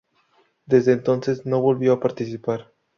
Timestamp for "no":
1.45-1.61